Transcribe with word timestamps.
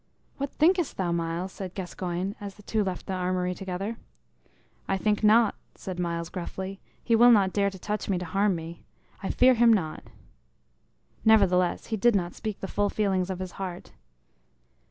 "What 0.37 0.49
thinkest 0.53 0.97
thou, 0.97 1.11
Myles?" 1.11 1.51
said 1.51 1.75
Gascoyne, 1.75 2.35
as 2.41 2.55
the 2.55 2.63
two 2.63 2.83
left 2.83 3.05
the 3.05 3.13
armory 3.13 3.53
together. 3.53 3.97
"I 4.87 4.97
think 4.97 5.23
naught," 5.23 5.53
said 5.75 5.99
Myles 5.99 6.29
gruffly. 6.29 6.79
"He 7.03 7.15
will 7.15 7.29
not 7.29 7.53
dare 7.53 7.69
to 7.69 7.77
touch 7.77 8.09
me 8.09 8.17
to 8.17 8.25
harm 8.25 8.55
me. 8.55 8.81
I 9.21 9.29
fear 9.29 9.53
him 9.53 9.71
not." 9.71 10.05
Nevertheless, 11.23 11.85
he 11.93 11.97
did 11.97 12.15
not 12.15 12.33
speak 12.33 12.61
the 12.61 12.67
full 12.67 12.89
feelings 12.89 13.29
of 13.29 13.37
his 13.37 13.51
heart. 13.61 13.91